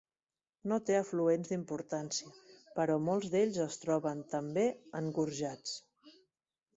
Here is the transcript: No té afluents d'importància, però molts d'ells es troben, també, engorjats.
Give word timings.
No 0.71 0.77
té 0.89 0.93
afluents 0.99 1.49
d'importància, 1.51 2.31
però 2.79 2.95
molts 3.09 3.29
d'ells 3.33 3.59
es 3.65 3.77
troben, 3.83 4.23
també, 4.35 4.65
engorjats. 5.01 5.77